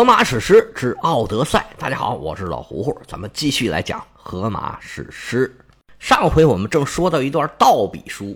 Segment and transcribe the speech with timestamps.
[0.00, 5.54] 荷马史诗之《奥德赛》，大家好，我是老胡胡，咱们继续来讲荷马史诗。
[5.98, 8.34] 上回我们正说到一段倒笔书，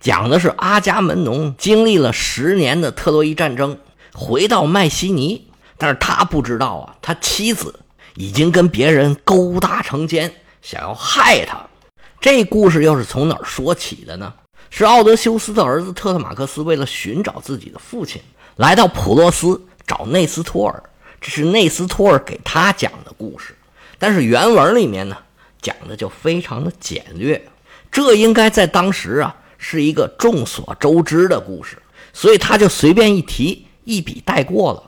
[0.00, 3.78] 讲的是阿伽门农经历了十年的特洛伊战争，
[4.12, 5.46] 回到麦西尼，
[5.78, 7.78] 但是他不知道啊，他妻子
[8.16, 10.28] 已经跟别人勾搭成奸，
[10.62, 11.64] 想要害他。
[12.20, 14.34] 这故事又是从哪儿说起的呢？
[14.68, 18.20] 是奥德修斯的儿子特特马克斯为了寻找自己的父亲，
[18.56, 20.82] 来到普洛斯找内斯托尔。
[21.24, 23.54] 这是内斯托尔给他讲的故事，
[23.98, 25.16] 但是原文里面呢
[25.62, 27.42] 讲的就非常的简略，
[27.90, 31.78] 这应该在当时啊是一个众所周知的故事，
[32.12, 34.82] 所以他就随便一提，一笔带过了。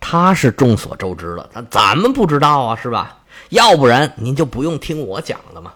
[0.00, 3.18] 他是众所周知的，但咱们不知道啊，是吧？
[3.50, 5.74] 要不然您就不用听我讲了嘛。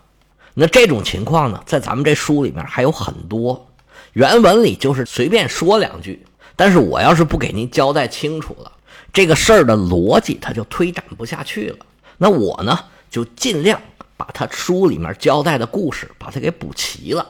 [0.55, 3.69] 那这种情况呢，在咱们这书里面还有很多，
[4.15, 6.25] 原文里就是随便说两句，
[6.57, 8.73] 但是我要是不给您交代清楚了。
[9.13, 11.79] 这个事儿的逻辑，他就推展不下去了。
[12.17, 12.79] 那我呢，
[13.11, 13.81] 就尽量
[14.17, 17.27] 把他书里面交代的故事，把它给补齐了。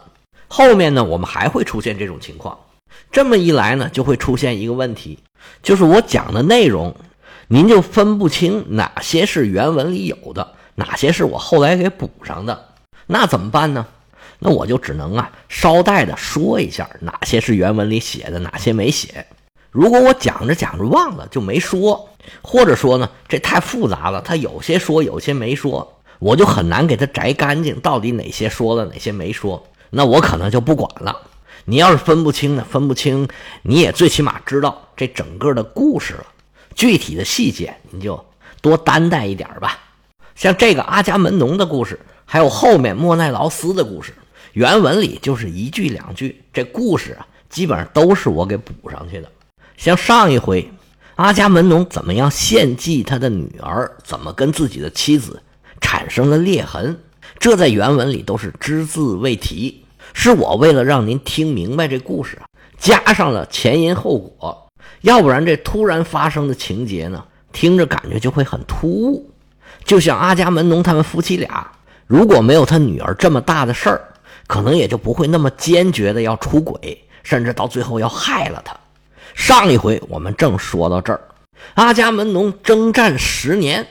[0.49, 2.59] 后面呢，我们还会出现这种情况。
[3.13, 5.19] 这么一来呢，就会出现一个问题，
[5.63, 6.95] 就是我讲的内容，
[7.49, 12.69] 您就分不清哪些是原文里有的，哪些是我后来给补上的。
[13.07, 13.87] 那怎么办呢？
[14.39, 19.27] 那我就只能啊，捎带的说一下哪些是原文里写的，哪些没写。
[19.71, 22.09] 如果我讲着讲着忘了就没说，
[22.43, 31.17] 或者说呢，这太复杂了，他有些说有些没说，我就很难给他摘干净，到底哪些说了哪些没说，那我可能就不管了。
[31.67, 33.29] 你要是分不清呢，分不清，
[33.63, 36.27] 你也最起码知道这整个的故事了，
[36.75, 38.25] 具体的细节你就
[38.61, 39.79] 多担待一点吧。
[40.35, 44.15] 像这个阿伽门农的故事，还有后面莫奈劳斯的故事，
[44.53, 49.31] 原文里就是一句两句，这故事啊，基本上都是我给补上去的。
[49.81, 50.71] 像上一回，
[51.17, 55.43] 阿伽门农怎么样献祭他的女儿，怎么跟自己的妻子
[55.81, 57.01] 产生了裂痕，
[57.39, 59.83] 这在原文里都是只字未提。
[60.13, 62.45] 是我为了让您听明白这故事啊，
[62.79, 64.69] 加上了前因后果，
[65.01, 69.31] 要不然这突然发生的情节呢，听着感觉就会很突兀。
[69.83, 71.73] 就像阿伽门农他们夫妻俩，
[72.07, 74.05] 如果没有他女儿这么大的事儿，
[74.47, 78.77] 可能也就不会那么坚决的要出轨，甚至到最后要害了他。
[79.35, 81.21] 上一回我们正说到这儿，
[81.75, 83.87] 阿伽门农征战十年，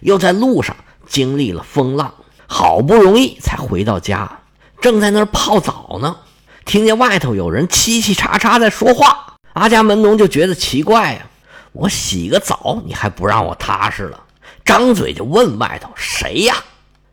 [0.00, 0.74] 又在路上
[1.06, 2.12] 经历了风浪，
[2.46, 4.40] 好不容易才回到家，
[4.80, 6.16] 正在那儿泡澡呢，
[6.64, 11.26] 听见外头有人嘁嘁喳喳在说话，阿伽门农就觉得奇怪呀，
[11.72, 14.20] 我洗个澡你还不让我踏实了，
[14.64, 16.56] 张嘴就问外头谁呀？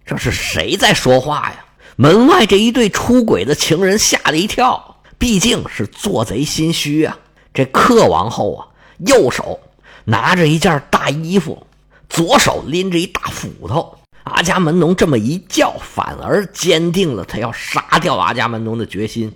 [0.05, 1.65] 这是谁在说话呀？
[1.95, 7.17] 门外这一对出轨的情人吓了一跳，毕竟是做贼心虚啊。
[7.53, 8.67] 这克王后啊，
[8.99, 9.59] 右手
[10.05, 11.65] 拿着一件大衣服，
[12.09, 13.97] 左手拎着一大斧头。
[14.23, 19.33] 阿伽门农这么一叫，反而坚定了他要杀掉阿伽门农的决心。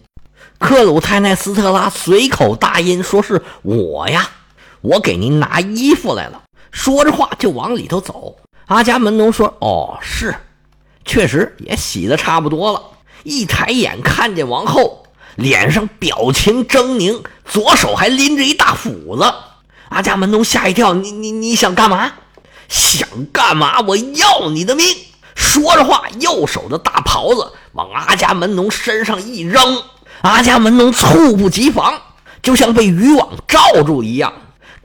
[0.59, 4.30] 克鲁泰奈斯特拉随口答应说：“是我呀，
[4.81, 8.38] 我给您拿衣服来了。”说着话就往里头走。
[8.68, 10.36] 阿伽门农说：“哦，是，
[11.04, 12.81] 确实也洗的差不多了。”
[13.24, 15.05] 一抬眼看见王后。
[15.35, 19.34] 脸上表情狰狞，左手还拎着一大斧子。
[19.90, 22.12] 阿伽门农吓一跳：“你你你想干嘛？
[22.68, 23.79] 想干嘛？
[23.81, 24.85] 我要你的命！”
[25.35, 29.84] 说着话，右手的大袍子往阿伽门农身上一扔，
[30.22, 32.01] 阿伽门农猝不及防，
[32.41, 34.34] 就像被渔网罩住一样，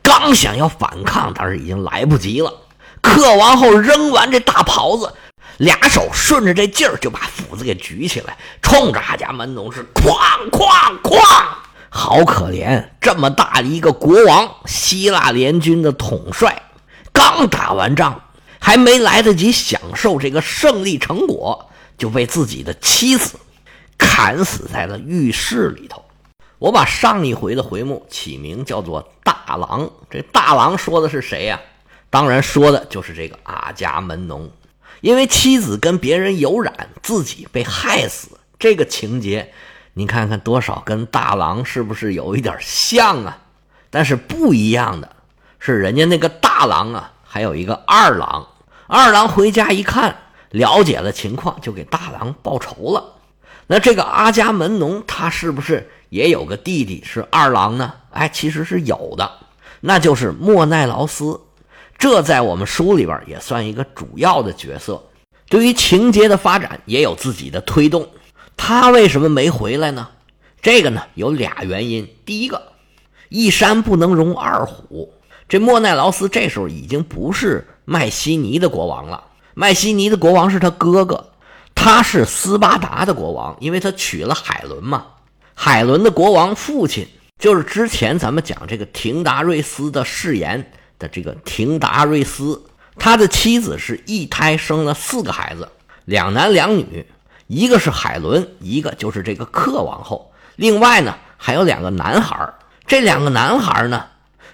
[0.03, 2.53] 刚想要反抗，但是已经来不及了。
[3.01, 5.13] 克王后扔完这大袍子。
[5.61, 10.17] 俩手顺着这劲儿就把斧子给举起来，冲着阿伽门农是哐
[10.51, 11.21] 哐哐！
[11.91, 16.63] 好可怜，这么大一个国王，希腊联军的统帅，
[17.13, 18.23] 刚打完仗，
[18.59, 23.39] 还没来得及享受这个胜利成果，就被自己的妻子
[23.99, 26.03] 砍死在了浴室里头。
[26.59, 31.61] 我把上一回的回目起名叫做“大郎”，这大郎说的是谁呀？
[32.09, 34.51] 当然说的就是这个阿伽门农。
[35.01, 38.29] 因为妻子跟别人有染，自己被害死，
[38.59, 39.53] 这个情节，
[39.95, 43.39] 你看看多少跟大郎是不是有一点像啊？
[43.91, 45.17] 但是不一样的
[45.59, 48.47] 是，人家那个大郎啊，还有一个二郎。
[48.87, 50.17] 二郎回家一看，
[50.51, 53.05] 了解了情况，就给大郎报仇了。
[53.67, 57.95] 那这个阿伽门农，他是不是也有个弟弟是二郎呢？
[58.11, 59.31] 哎，其实是有的，
[59.81, 61.41] 那就是莫奈劳斯。
[62.01, 65.05] 这在我们书里边也算一个主要的角色，
[65.51, 68.09] 对于情节的发展也有自己的推动。
[68.57, 70.09] 他为什么没回来呢？
[70.63, 72.09] 这个呢有俩原因。
[72.25, 72.73] 第一个，
[73.29, 75.13] 一山不能容二虎，
[75.47, 79.25] 这莫奈劳斯这时候已经不是麦西尼的国王了。
[79.53, 81.33] 麦西尼的国王是他哥哥，
[81.75, 85.05] 他是斯巴达的国王，因为他娶了海伦嘛。
[85.55, 87.07] 海伦的国王父亲
[87.39, 92.63] 就是之前咱们讲这个廷达瑞斯的誓言的这个廷达瑞斯，
[92.97, 95.69] 他的妻子是一胎生了四个孩子，
[96.05, 97.05] 两男两女，
[97.49, 102.55] 一个是海伦，一个就是这个克王后，另外呢还有两个男孩。
[102.87, 104.05] 这两个男孩呢。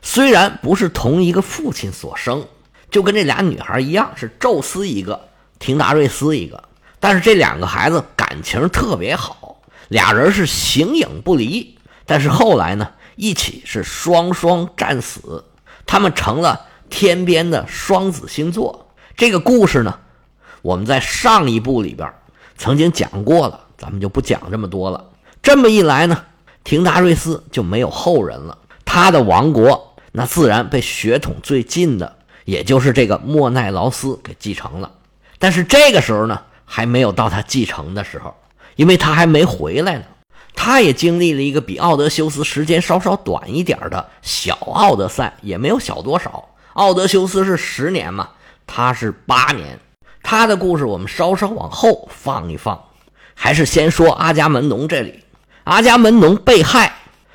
[0.03, 2.47] 虽然不是同一个父亲所生，
[2.93, 5.29] 就跟这俩女孩一样，是宙斯一个，
[5.59, 6.63] 廷达瑞斯一个，
[7.01, 11.77] 但是这两个孩子感情特别好，俩人是形影不离。
[12.05, 15.45] 但是后来呢，一起是双双战死，
[15.87, 18.89] 他们成了天边的双子星座。
[19.17, 19.99] 这个故事呢，
[20.63, 22.13] 我们在上一部里边
[22.59, 25.13] 曾经讲过了，咱们就不讲这么多了。
[25.43, 26.25] 这么一来呢，
[26.65, 29.95] 廷达瑞斯就没有后人了，他的王国。
[30.13, 32.17] 那自然被血统最近的，
[32.47, 34.91] 也就是这个莫奈劳斯给继承了。
[35.39, 38.35] 但是这个时候呢，还没有到他继承的时候，
[38.77, 40.05] 因为他还没回来呢。
[40.57, 46.49] 他也经历了一个比奥德修斯时间稍稍短一点的小奥德赛，也没有小多少。
[46.73, 48.31] 奥德修斯是十年嘛，
[48.67, 49.79] 他是八年。
[50.25, 52.83] 他的故事我们稍稍往后放一放，
[53.35, 55.23] 还是先说阿伽门农这里。
[55.63, 56.93] 阿伽门农被害，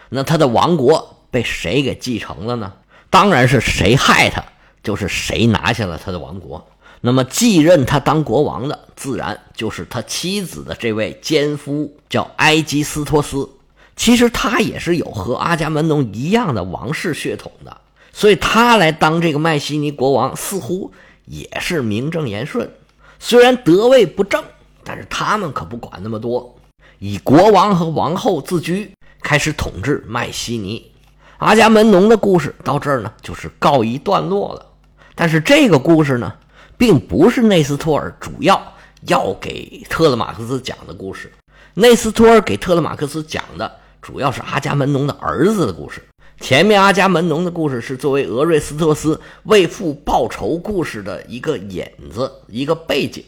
[0.10, 1.18] 那他的王国。
[1.32, 2.74] 被谁给继承了呢？
[3.10, 4.44] 当然是谁害他，
[4.84, 6.68] 就是谁拿下了他的王国。
[7.02, 13.50] 那么继任他当国王的，自然就是他妻子的这位奸夫，叫埃基斯托斯。
[13.96, 17.76] 其实他也是有和阿伽门农一样的王室血统的，
[18.14, 20.92] 所以他来当这个麦西尼国王，似乎
[21.26, 22.72] 也是名正言顺。
[23.20, 24.44] 虽然得位不正，
[24.84, 26.56] 但是他们可不管那么多，
[27.00, 30.92] 以国王和王后自居，开始统治麦西尼。
[31.38, 34.66] 阿伽门农的故事到这儿呢，就是告一段落了。
[35.14, 36.34] 但是这个故事呢，
[36.82, 38.60] 并不是内斯托尔主要
[39.02, 41.32] 要给特勒马克斯讲的故事。
[41.76, 46.02] 内斯托尔给特勒马克斯讲的主要是阿伽门农的儿子的故事。
[46.40, 53.24] 前面阿伽门农的故事是作为俄瑞斯特斯为父报仇故事的一个引子、一个背景。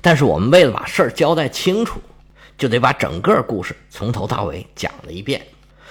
[0.00, 1.98] 但是我们为了把事儿交代清楚，
[2.56, 5.44] 就得把整个故事从头到尾讲了一遍。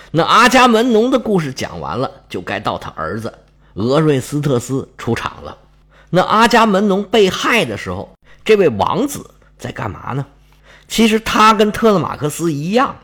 [0.09, 3.33] 那阿伽门农的故事讲完了，就该到他儿子
[3.73, 5.57] 俄瑞斯特斯出场了。
[6.15, 8.13] 那阿伽门农被害的时候，
[8.45, 10.23] 这位王子在干嘛呢？
[10.87, 12.95] 其实他跟特勒马克斯一样，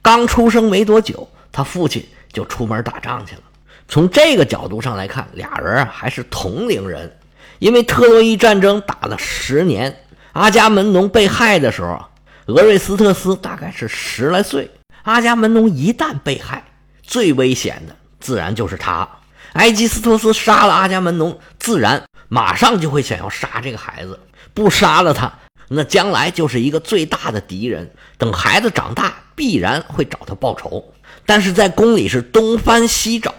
[0.00, 2.02] 刚出生没多久，他父亲
[2.32, 3.42] 就出门打仗去了。
[3.86, 7.14] 从这个角度上来看，俩人啊还是同龄人。
[7.58, 9.94] 因为特洛伊战争打了十年，
[10.32, 12.02] 阿伽门农被害的时候，
[12.46, 14.70] 俄瑞斯特斯大概是十来岁。
[15.02, 16.64] 阿伽门农一旦被害，
[17.02, 19.06] 最危险的自然就是他。
[19.54, 24.18] 埃基斯托斯杀了阿伽门农，自然马上就会想要杀这个孩子。
[24.52, 25.32] 不杀了他，
[25.68, 27.90] 那将来就是一个最大的敌人。
[28.18, 30.84] 等孩子长大，必然会找他报仇。
[31.24, 33.32] 但是在宫里是东翻西找，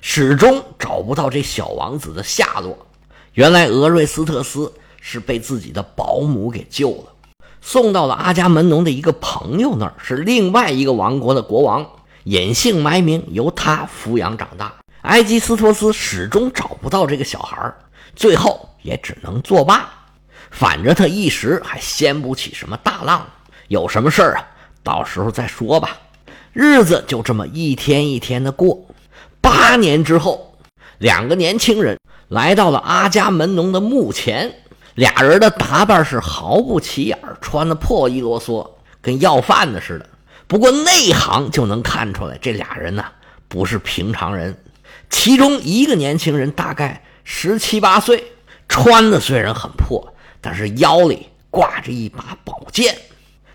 [0.00, 2.86] 始终找不到这小王子的下落。
[3.34, 7.12] 原来俄瑞斯特斯是被自己的保姆给救了。
[7.60, 11.86] 送到了阿伽门农的一个朋友那儿，是另外一个王国的国王，
[12.24, 14.72] 隐姓埋名，由他抚养长大。
[15.02, 17.72] 埃基斯托斯始终找不到这个小孩
[18.14, 19.88] 最后也只能作罢。
[20.50, 23.26] 反正他一时还掀不起什么大浪，
[23.68, 24.46] 有什么事儿啊，
[24.82, 25.96] 到时候再说吧。
[26.52, 28.84] 日子就这么一天一天的过。
[29.40, 30.58] 八年之后，
[30.98, 31.98] 两个年轻人
[32.28, 34.52] 来到了阿伽门农的墓前。
[34.96, 38.68] 俩人的打扮是毫不起眼，穿的破衣啰嗦，
[39.00, 40.06] 跟要饭的似的。
[40.48, 43.04] 不过内行就能看出来，这俩人呢
[43.46, 44.54] 不是平常人。
[45.10, 48.32] 其中一个年轻人大概十七八岁，
[48.68, 52.96] 穿的虽然很破，但是腰里挂着一把宝剑。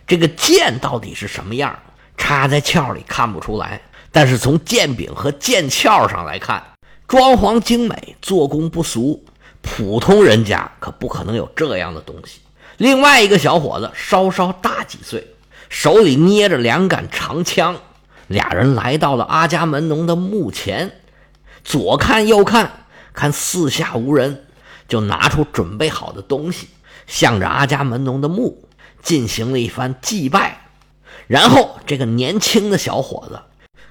[0.06, 1.78] 这个剑到底是什么样，
[2.18, 3.82] 插在鞘里看不出来。
[4.12, 6.64] 但是从剑柄和剑鞘上来看，
[7.08, 9.26] 装潢精美，做工不俗。
[9.62, 12.40] 普通人家可不可能有这样的东西。
[12.78, 15.26] 另外一个小伙子稍稍大几岁，
[15.70, 17.76] 手里捏着两杆长枪。
[18.28, 21.00] 俩人来到了阿伽门农的墓前，
[21.66, 24.46] 左看右看，看四下无人，
[24.88, 26.70] 就拿出准备好的东西，
[27.08, 28.70] 向着阿伽门农的墓
[29.02, 30.70] 进行了一番祭拜。
[31.28, 33.42] 然后，这个年轻的小伙子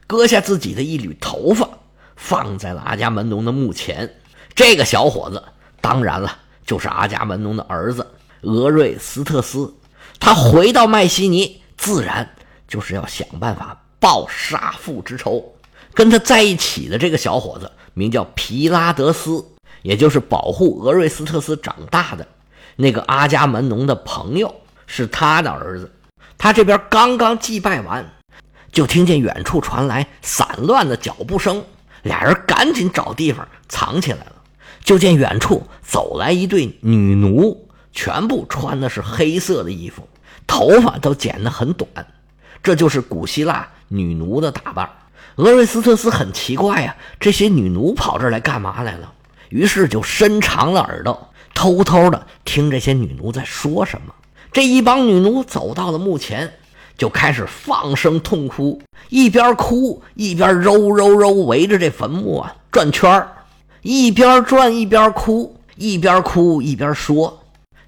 [0.07, 1.69] 割下自己的一缕头发，
[2.16, 4.14] 放在了阿伽门农的墓前。
[4.54, 5.43] 这个小伙子。
[5.81, 9.75] 当然了，就是阿伽门农的儿子俄瑞斯特斯。
[10.19, 12.35] 他回到麦西尼，自然
[12.66, 15.54] 就是要想办法报杀父之仇。
[15.95, 19.45] 跟他在一起的这个小伙子名叫皮拉德斯，
[19.83, 22.27] 也就是保护俄瑞斯特斯长大的
[22.77, 24.53] 那个阿伽门农的朋友，
[24.87, 25.93] 是他的儿子。
[26.37, 28.13] 他这边刚刚祭拜完，
[28.73, 31.65] 就听见远处传来散乱的脚步声，
[32.03, 34.33] 俩人赶紧找地方藏起来了。
[34.83, 40.07] 就见远处走来一对女奴，全部穿的是黑色的衣服，
[40.47, 41.89] 头发都剪得很短，
[42.63, 44.91] 这就是古希腊女奴的打扮。
[45.37, 49.12] 俄瑞斯特斯很奇怪呀，这些女奴跑这儿来干嘛来了？
[49.49, 54.14] 于是就伸长了耳朵，偷偷的听这些女奴在说什么。
[54.53, 56.53] 这一帮女奴走到了墓前，
[56.97, 63.26] 就开始放声痛哭，一边哭一边揉揉揉，围着这坟墓啊转圈，
[63.83, 67.43] 一边转一边哭，一边哭一边说。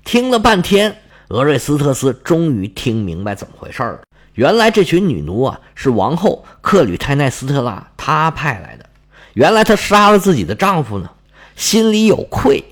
[0.04, 0.96] 听了半天，
[1.28, 4.00] 俄瑞斯特斯终于听明白怎么回事了。
[4.34, 8.86] 原来这群女奴啊，是王后克吕泰奈斯特拉她派来的。
[9.32, 11.10] 原来她杀了自己的丈夫呢，
[11.56, 12.64] 心里有愧，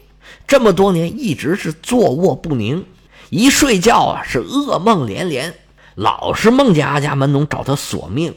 [0.47, 2.85] 这么多年一直是坐卧不宁，
[3.31, 5.53] 一睡觉啊是噩梦连连，
[5.97, 8.35] 老是梦见阿伽门农找她索命。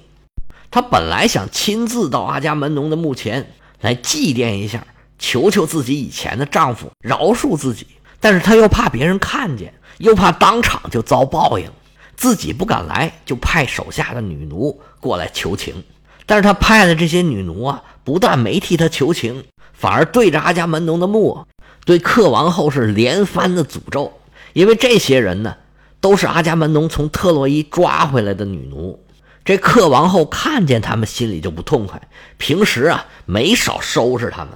[0.72, 4.88] 她本来想亲自到阿伽门农的墓前来祭奠一下，
[5.20, 7.86] 求求自己以前的丈夫饶恕自己，
[8.20, 11.70] 但是她又怕别人看见，又怕当场就遭报应。
[12.16, 15.84] 自己不敢来，就派手下的女奴过来求情。
[16.26, 21.46] 但是他派的这些女奴啊，不但没替他求情，反而对着阿伽门农的墓，
[21.86, 24.12] 对克王后是连番的诅咒。
[24.54, 25.56] 因为这些人呢，
[26.02, 29.00] 都是阿伽门农从特洛伊抓回来的女奴。
[29.46, 32.02] 这克王后看见他们，心里就不痛快，
[32.38, 34.50] 平时啊没少收拾他们。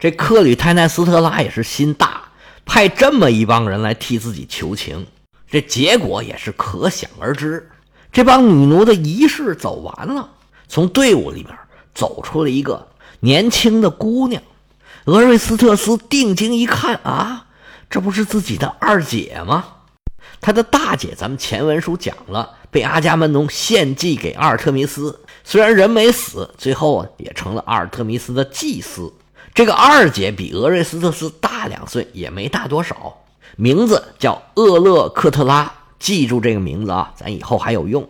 [0.00, 2.15] 这克吕泰奈斯特拉也是心大，
[2.66, 5.06] 派这么一帮人来替自己求情。
[5.48, 7.70] 这结果也是可想而知。
[8.12, 10.28] 这帮女奴的仪式走完了，
[10.68, 11.56] 从队伍里面
[11.94, 12.88] 走出了一个
[13.20, 14.42] 年轻的姑娘。
[15.04, 17.46] 俄瑞斯特斯定睛一看，啊，
[17.88, 19.64] 这不是自己的二姐吗？
[20.40, 29.12] 他的大姐，咱们前文书讲了，被阿伽门农献祭给阿尔特弥斯，虽然人没死，最后啊也成了阿尔特弥斯的祭司。
[29.56, 33.24] 这个二姐比俄瑞斯特斯大两岁，也没大多少。
[33.56, 38.06] 名字叫厄勒克特拉，记住这个名字啊，咱以后还有用。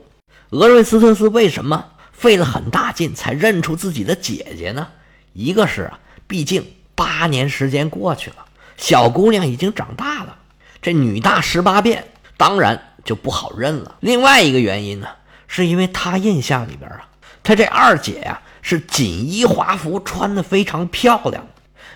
[0.50, 4.88] 俄瑞斯特斯为什么费了很大劲才认出自己的姐姐呢？
[5.34, 8.44] 一个是啊，毕竟八年时间过去了，
[8.76, 10.36] 小姑娘已经长大了，
[10.82, 13.94] 这女大十八变，当然就不好认了。
[14.00, 15.06] 另外一个原因呢，
[15.46, 17.06] 是因为他印象里边啊，
[17.46, 21.46] 他这二姐呀是锦衣华服，穿的非常漂亮，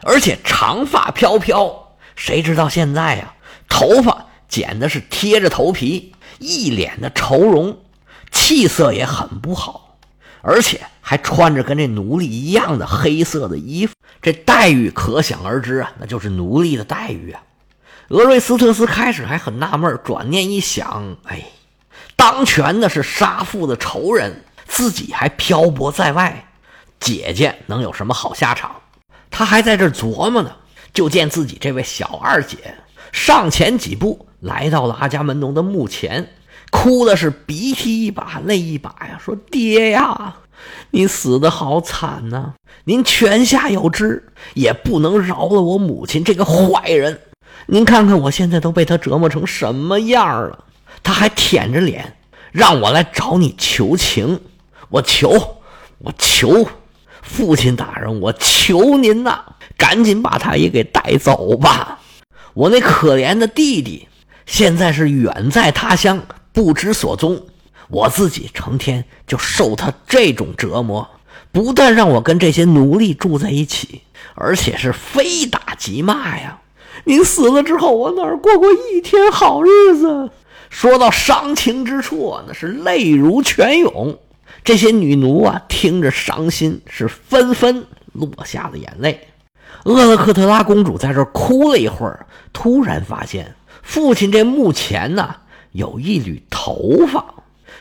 [0.05, 1.97] 而且长发飘飘。
[2.15, 3.35] 谁知道现在呀？
[3.69, 7.77] 头发剪的是贴着头皮，一脸的愁容，
[8.31, 9.97] 气色也很不好，
[10.43, 17.43] 而且还穿着跟这奴隶一样的黑色的衣服，这待遇可想而知啊，那就是奴隶的待遇啊。
[18.11, 21.43] 俄瑞斯特斯开始还很纳闷，转念一想，哎，
[22.15, 26.47] 当权的是杀父的仇人，自己还漂泊在外，
[27.01, 28.71] 姐姐能有什么好下场？
[29.29, 30.53] 他还在这琢磨呢，
[30.95, 32.57] 就见自己这位小二姐。
[33.13, 36.31] 上前几步，来到了阿伽门农的墓前，
[36.71, 40.37] 哭的是鼻涕一把泪一把呀，说：“爹呀，
[40.93, 42.55] 你死的好惨呐！
[42.85, 47.21] 您泉下有知，也不能饶了我母亲这个坏人。
[47.67, 50.65] 您看看我现在都被他折磨成什么样了，
[51.03, 52.17] 他还舔着脸
[52.53, 54.41] 让我来找你求情。
[54.91, 55.31] 我求，
[55.99, 56.69] 我求，
[57.23, 59.45] 父亲大人，我求您呐，
[59.79, 62.01] 赶紧把他也给带走吧。”
[62.55, 64.09] 我那可怜的弟弟，
[64.47, 66.21] 现在是远在他乡，
[66.53, 67.47] 不知所踪。
[67.89, 71.09] 我自己成天就受他这种折磨，
[71.53, 74.03] 不但让我跟这些奴隶住在一起，
[74.35, 76.61] 而且是非打即骂呀！
[77.05, 80.31] 您死了之后，我哪儿过过一天好日子？
[80.69, 84.19] 说到伤情之处啊，那是泪如泉涌。
[84.65, 89.29] 这些女奴啊，听着伤心，是纷纷落下了眼泪。
[89.85, 95.37] 厄勒克特拉公主在这哭了一会儿，突然发现父亲这墓前呢
[95.73, 97.25] 有一缕头发，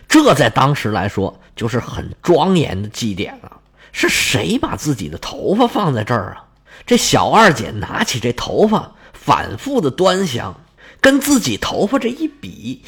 [0.08, 3.58] 这在当时来说就是很庄严的祭典了。
[3.92, 6.46] 是谁把自己的头发放在这儿啊？
[6.86, 10.56] 这小二姐拿起这头发，反复的端详，
[11.02, 12.84] 跟自己头发这一比，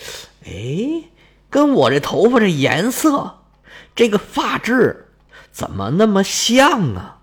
[0.46, 1.04] 哎，
[1.50, 3.41] 跟我这头发这颜色，
[3.96, 5.08] 这个发质
[5.52, 7.18] 怎么那么像啊？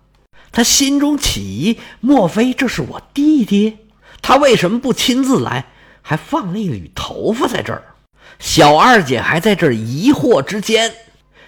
[0.51, 3.77] 他心中起疑，莫非这是我弟弟？
[4.21, 5.65] 他为什么不亲自来，
[6.01, 7.83] 还放了一缕头发在这儿？
[8.39, 10.93] 小二姐还在这疑惑之间，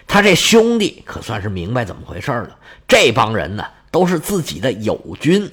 [0.07, 2.57] 他这兄弟可算是明白怎么回事了。
[2.87, 5.51] 这帮人呢，都是自己的友军，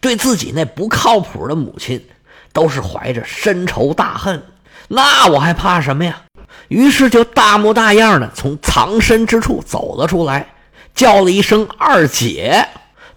[0.00, 2.04] 对自己那不靠谱的母亲，
[2.52, 4.42] 都是怀着深仇大恨。
[4.88, 6.22] 那我还怕什么呀？
[6.70, 10.54] 于是就大模大样的从藏身之处走了出来，
[10.94, 12.68] 叫了一声“二姐”，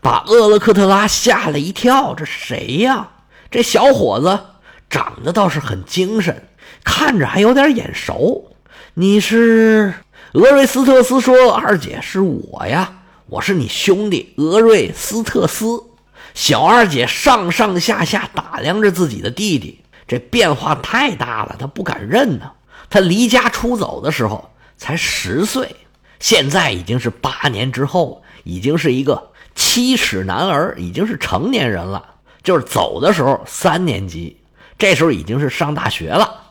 [0.01, 2.15] 把厄勒克特拉吓了一跳。
[2.15, 3.09] 这谁呀？
[3.51, 4.39] 这小伙子
[4.89, 6.47] 长得倒是很精神，
[6.83, 8.55] 看着还有点眼熟。
[8.95, 9.93] 你是？
[10.33, 15.83] 俄瑞斯特斯说：“二姐是我呀，我是你兄弟俄瑞斯特斯。”
[16.33, 22.51] 小二姐上上下下打量着自己的弟弟，这变化太大了，她不敢认呢。
[22.93, 25.75] 他离家出走的时候才十岁，
[26.19, 32.05] 现在已经是八年之后，已经是一个七尺男儿，已经是成年人了。
[32.43, 34.37] 就是走的时候三年级，
[34.77, 36.41] 这时候已经是上大学了。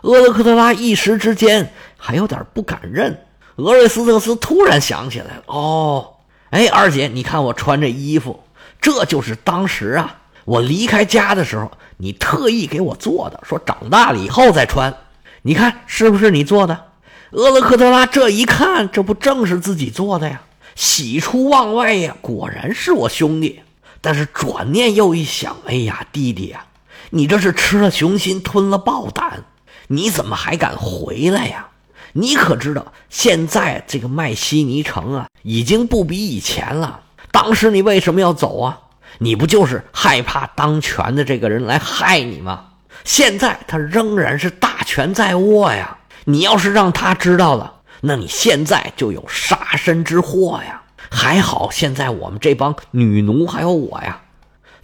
[0.00, 3.26] 厄勒克特拉一时之间还有点不敢认。
[3.56, 6.14] 俄瑞斯特斯突然想起来了，哦，
[6.48, 8.42] 哎，二姐，你看我穿这衣服，
[8.80, 10.16] 这就是当时啊，
[10.46, 14.96] 我离开家的时候，你特意给我做的，说长大了以后再穿。
[15.42, 16.86] 你看是不是你做的？
[17.30, 20.42] 俄勒克特拉这一看，这不正是自己做的呀？
[20.74, 23.60] 喜出望外呀，果然是我兄弟。
[24.00, 26.64] 但是转念又一想，哎呀，弟弟呀，
[27.10, 29.44] 你这是吃了雄心，吞了豹胆，
[29.88, 31.68] 你怎么还敢回来呀？
[32.12, 37.00] 你可知道，现在这个麦西尼城啊，已经不比以前了。
[37.30, 38.80] 当时你为什么要走啊？
[39.18, 42.69] 你不就是害怕当权的这个人来害你吗？
[43.04, 45.98] 现在他仍然是大权在握呀。
[46.24, 50.82] 你要是让他知道了，那你现在就有杀身之祸呀。
[51.10, 54.20] 还好现在我们这帮女奴还有我呀，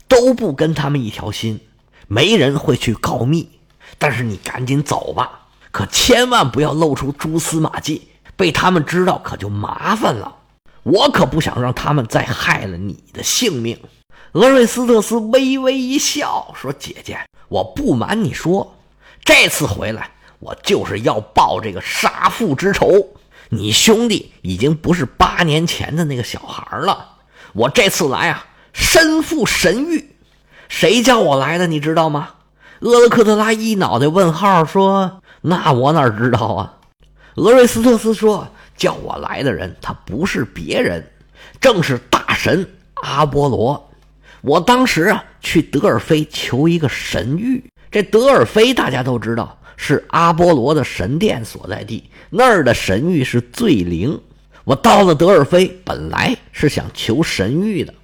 [0.09, 1.61] 都不跟他们一条心，
[2.09, 3.49] 没人会去告密。
[3.99, 5.43] 但是你赶紧走吧。
[5.71, 10.35] 可千万不要露出蛛丝马迹，被他们知道可就麻烦了。
[10.83, 13.79] 我可不想让他们再害了你的性命。
[14.37, 18.77] 俄瑞斯特斯微微一笑，说：“姐姐，我不瞒你说，
[19.25, 22.87] 这次回来我就是要报这个杀父之仇。
[23.49, 27.13] 你兄弟已经不是八年前的那个小孩了。
[27.55, 28.45] 我这次来啊，
[28.75, 30.05] 身负神谕。
[30.69, 31.67] 谁叫我来的？
[31.67, 32.35] 你知道吗？”
[32.81, 35.23] 厄勒克特拉一脑袋问号，说。
[35.41, 36.75] 那我哪知道啊？
[37.37, 38.47] 俄瑞斯特斯说
[38.77, 41.11] ：“叫我来的人，他不是别人，
[41.59, 43.83] 正是大神阿波罗。
[44.41, 47.63] 我当时啊，去德尔菲求一个神谕。
[47.91, 54.21] 这德尔菲大家都知道是阿波罗的神殿所在地，那儿的神谕是最灵。
[54.65, 57.95] 我到了德尔菲，本来是想求神谕的，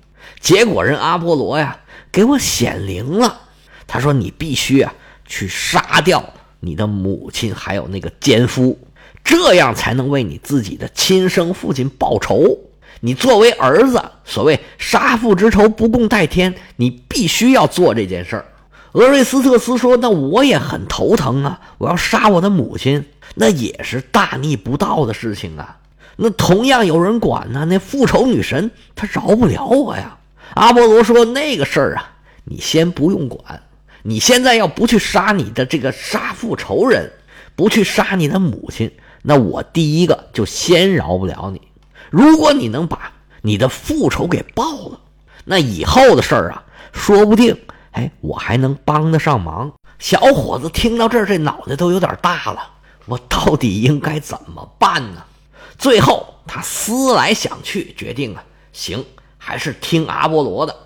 [0.40, 1.78] 结果人阿波罗呀
[2.10, 3.40] 给我显灵了。
[3.86, 4.94] 他说：你必须啊
[5.26, 6.24] 去杀掉。”
[6.64, 8.78] 你的母亲还有那个奸夫，
[9.24, 12.56] 这样才能为你自己的亲生父亲报仇。
[13.04, 18.44] 你作为儿子，所谓杀父之仇不共戴天，你必须要做这件事儿。
[18.92, 25.78] 俄瑞斯特斯说：“那我也很头疼啊，我要杀我的母亲，那也是大逆不道的事情啊。
[26.14, 30.16] 那同样有人管呢，那复仇女神她饶不了我呀。”
[30.54, 32.12] 阿波罗说：“那个事儿啊，
[32.44, 33.62] 你先不用管。”
[34.04, 37.10] 你现在要不去杀你的这个杀父仇人，
[37.56, 41.60] 不去杀你的母亲，那我第一个就先饶不了你。
[42.12, 45.00] 如果你能把你的复仇给报了，
[45.46, 47.58] 那以后的事儿啊，说不定，
[47.92, 49.72] 哎，我还能帮得上忙。
[49.98, 52.62] 小伙子听到这儿，这脑袋都有点大了。
[53.06, 55.24] 我到底应该怎么办呢？
[55.78, 58.44] 最后他思来想去，决定啊，
[58.74, 59.02] 行，
[59.38, 60.76] 还是听阿波罗的。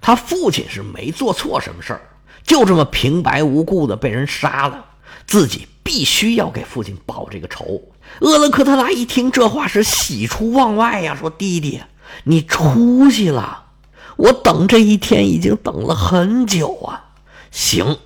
[0.00, 2.02] 他父亲是没做错什么事儿。
[2.42, 4.84] 就这么平白无故的被人杀了，
[5.28, 7.80] 自己必须要给父亲报这个仇。
[8.20, 11.80] 厄勒克特拉一听这话是喜出望外呀，说：“弟弟，
[12.24, 13.64] 你出息了！
[14.16, 17.04] 我等这一天已经等了很久啊。
[17.50, 17.98] 行，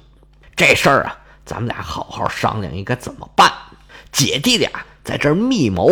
[0.55, 3.53] 这事儿啊，咱们俩好好商量应该怎么办。
[4.13, 4.71] 姐弟俩
[5.05, 5.91] 在这儿密谋，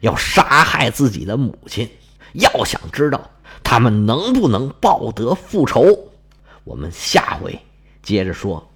[0.00, 1.88] 要杀害自己的母亲。
[2.32, 3.30] 要想知道
[3.62, 5.98] 他们能不能报得复仇，
[6.64, 7.58] 我们下回。”
[8.02, 8.66] 接着说。